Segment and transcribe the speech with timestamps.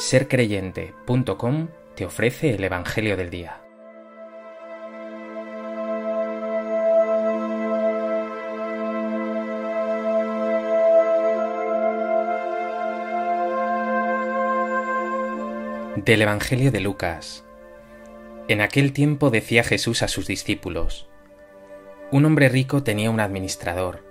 [0.00, 3.60] sercreyente.com te ofrece el Evangelio del Día.
[15.96, 17.44] Del Evangelio de Lucas.
[18.46, 21.08] En aquel tiempo decía Jesús a sus discípulos,
[22.12, 24.04] Un hombre rico tenía un administrador,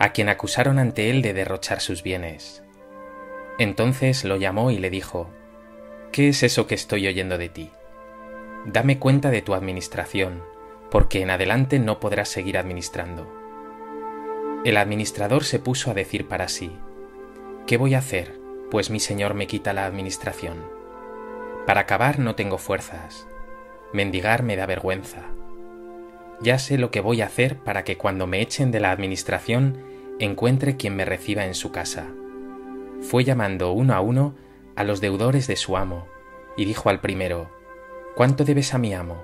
[0.00, 2.64] a quien acusaron ante él de derrochar sus bienes.
[3.58, 5.28] Entonces lo llamó y le dijo,
[6.12, 7.70] ¿Qué es eso que estoy oyendo de ti?
[8.64, 10.42] Dame cuenta de tu administración,
[10.90, 13.28] porque en adelante no podrás seguir administrando.
[14.64, 16.70] El administrador se puso a decir para sí,
[17.66, 18.38] ¿qué voy a hacer,
[18.70, 20.64] pues mi señor me quita la administración?
[21.66, 23.26] Para acabar no tengo fuerzas,
[23.92, 25.22] mendigar me da vergüenza.
[26.40, 29.82] Ya sé lo que voy a hacer para que cuando me echen de la administración
[30.20, 32.06] encuentre quien me reciba en su casa
[33.00, 34.34] fue llamando uno a uno
[34.76, 36.06] a los deudores de su amo,
[36.56, 37.50] y dijo al primero,
[38.14, 39.22] ¿Cuánto debes a mi amo?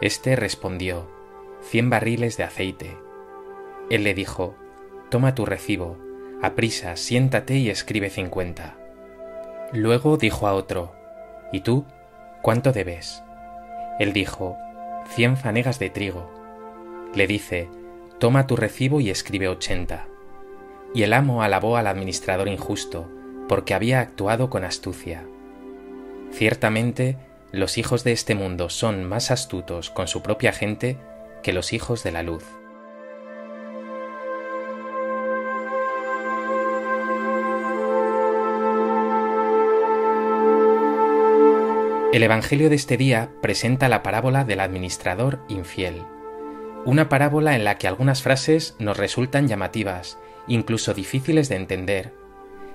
[0.00, 1.08] Este respondió,
[1.60, 2.96] cien barriles de aceite.
[3.90, 4.54] Él le dijo,
[5.10, 5.98] Toma tu recibo,
[6.42, 8.76] aprisa, siéntate y escribe cincuenta.
[9.72, 10.92] Luego dijo a otro,
[11.52, 11.84] ¿Y tú?
[12.42, 13.22] ¿Cuánto debes?
[13.98, 14.56] Él dijo,
[15.08, 16.30] cien fanegas de trigo.
[17.14, 17.68] Le dice,
[18.18, 20.06] Toma tu recibo y escribe ochenta.
[20.94, 23.10] Y el amo alabó al administrador injusto,
[23.48, 25.24] porque había actuado con astucia.
[26.30, 27.16] Ciertamente,
[27.50, 30.96] los hijos de este mundo son más astutos con su propia gente
[31.42, 32.44] que los hijos de la luz.
[42.12, 46.04] El Evangelio de este día presenta la parábola del administrador infiel,
[46.84, 52.12] una parábola en la que algunas frases nos resultan llamativas incluso difíciles de entender,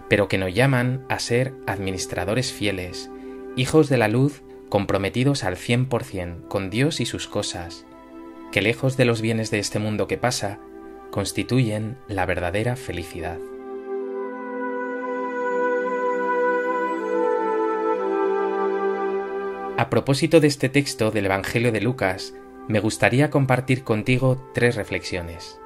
[0.09, 3.09] pero que nos llaman a ser administradores fieles,
[3.55, 7.85] hijos de la luz comprometidos al cien por cien con Dios y sus cosas,
[8.51, 10.59] que lejos de los bienes de este mundo que pasa,
[11.11, 13.37] constituyen la verdadera felicidad.
[19.77, 22.33] A propósito de este texto del Evangelio de Lucas,
[22.67, 25.58] me gustaría compartir contigo tres reflexiones.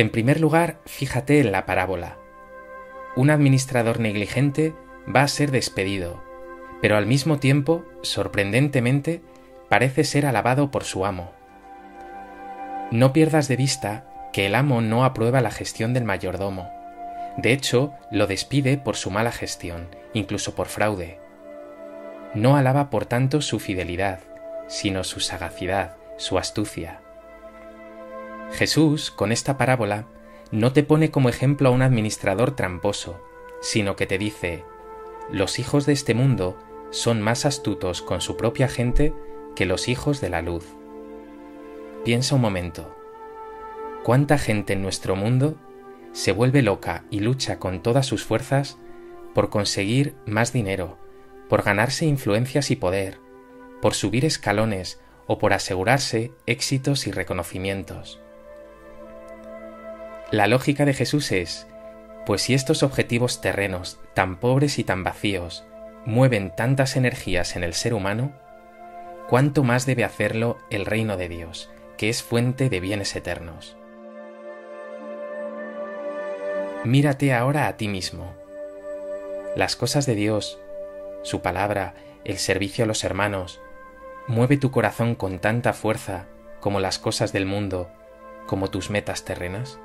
[0.00, 2.16] En primer lugar, fíjate en la parábola.
[3.16, 4.72] Un administrador negligente
[5.14, 6.24] va a ser despedido,
[6.80, 9.20] pero al mismo tiempo, sorprendentemente,
[9.68, 11.32] parece ser alabado por su amo.
[12.90, 16.70] No pierdas de vista que el amo no aprueba la gestión del mayordomo.
[17.36, 21.20] De hecho, lo despide por su mala gestión, incluso por fraude.
[22.32, 24.20] No alaba por tanto su fidelidad,
[24.66, 27.02] sino su sagacidad, su astucia.
[28.52, 30.06] Jesús, con esta parábola,
[30.50, 33.20] no te pone como ejemplo a un administrador tramposo,
[33.60, 34.64] sino que te dice,
[35.30, 36.56] los hijos de este mundo
[36.90, 39.14] son más astutos con su propia gente
[39.54, 40.64] que los hijos de la luz.
[42.04, 42.96] Piensa un momento,
[44.02, 45.56] ¿cuánta gente en nuestro mundo
[46.12, 48.78] se vuelve loca y lucha con todas sus fuerzas
[49.34, 50.98] por conseguir más dinero,
[51.48, 53.18] por ganarse influencias y poder,
[53.80, 58.20] por subir escalones o por asegurarse éxitos y reconocimientos?
[60.30, 61.66] La lógica de Jesús es,
[62.24, 65.64] pues si estos objetivos terrenos, tan pobres y tan vacíos,
[66.06, 68.30] mueven tantas energías en el ser humano,
[69.28, 73.76] ¿cuánto más debe hacerlo el reino de Dios, que es fuente de bienes eternos?
[76.84, 78.32] Mírate ahora a ti mismo.
[79.56, 80.60] Las cosas de Dios,
[81.24, 83.60] su palabra, el servicio a los hermanos,
[84.28, 86.26] mueve tu corazón con tanta fuerza
[86.60, 87.90] como las cosas del mundo,
[88.46, 89.80] como tus metas terrenas?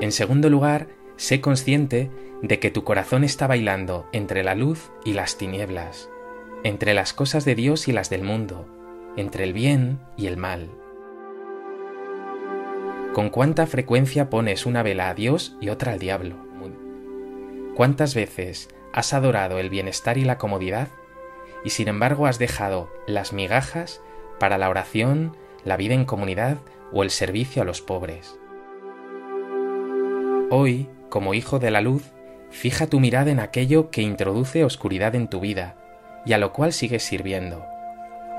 [0.00, 5.12] En segundo lugar, sé consciente de que tu corazón está bailando entre la luz y
[5.12, 6.08] las tinieblas,
[6.64, 8.66] entre las cosas de Dios y las del mundo,
[9.18, 10.70] entre el bien y el mal.
[13.12, 16.36] ¿Con cuánta frecuencia pones una vela a Dios y otra al diablo?
[17.76, 20.88] ¿Cuántas veces has adorado el bienestar y la comodidad
[21.62, 24.00] y sin embargo has dejado las migajas
[24.38, 26.58] para la oración, la vida en comunidad
[26.90, 28.39] o el servicio a los pobres?
[30.52, 32.10] Hoy, como hijo de la luz,
[32.50, 35.76] fija tu mirada en aquello que introduce oscuridad en tu vida
[36.26, 37.64] y a lo cual sigues sirviendo.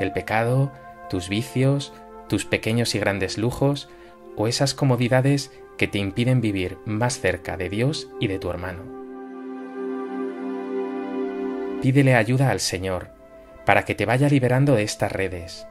[0.02, 0.74] El pecado,
[1.10, 1.94] tus vicios,
[2.28, 3.88] tus pequeños y grandes lujos
[4.36, 8.84] o esas comodidades que te impiden vivir más cerca de Dios y de tu hermano.
[11.82, 13.12] Pídele ayuda al Señor
[13.66, 15.66] para que te vaya liberando de estas redes,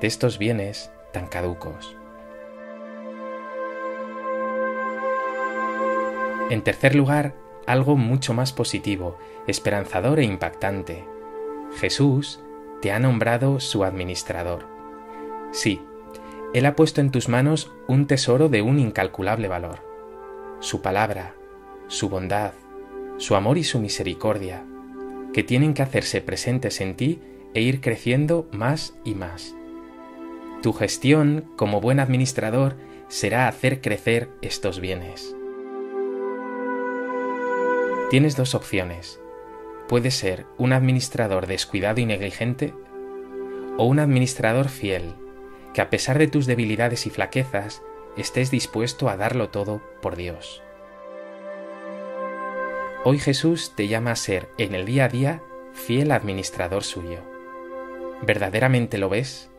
[0.00, 1.99] de estos bienes tan caducos.
[6.50, 7.36] En tercer lugar,
[7.66, 9.16] algo mucho más positivo,
[9.46, 11.04] esperanzador e impactante.
[11.76, 12.40] Jesús
[12.82, 14.66] te ha nombrado su administrador.
[15.52, 15.80] Sí,
[16.52, 19.78] Él ha puesto en tus manos un tesoro de un incalculable valor.
[20.58, 21.36] Su palabra,
[21.86, 22.52] su bondad,
[23.18, 24.64] su amor y su misericordia,
[25.32, 27.20] que tienen que hacerse presentes en ti
[27.54, 29.54] e ir creciendo más y más.
[30.62, 32.74] Tu gestión como buen administrador
[33.06, 35.36] será hacer crecer estos bienes.
[38.10, 39.20] Tienes dos opciones.
[39.86, 42.74] Puedes ser un administrador descuidado y negligente
[43.78, 45.14] o un administrador fiel,
[45.74, 47.82] que a pesar de tus debilidades y flaquezas,
[48.16, 50.60] estés dispuesto a darlo todo por Dios.
[53.04, 55.42] Hoy Jesús te llama a ser en el día a día
[55.72, 57.20] fiel administrador suyo.
[58.22, 59.52] ¿Verdaderamente lo ves?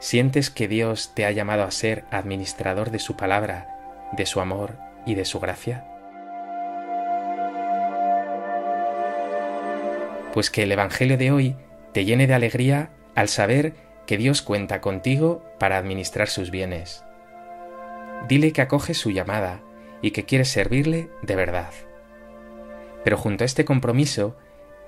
[0.00, 4.76] ¿Sientes que Dios te ha llamado a ser administrador de su palabra, de su amor
[5.06, 5.95] y de su gracia?
[10.36, 11.56] Pues que el Evangelio de hoy
[11.94, 13.72] te llene de alegría al saber
[14.06, 17.02] que Dios cuenta contigo para administrar sus bienes.
[18.28, 19.62] Dile que acoges su llamada
[20.02, 21.70] y que quieres servirle de verdad.
[23.02, 24.36] Pero junto a este compromiso,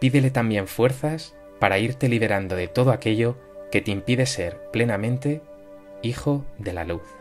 [0.00, 3.38] pídele también fuerzas para irte liberando de todo aquello
[3.72, 5.40] que te impide ser plenamente
[6.02, 7.17] hijo de la luz.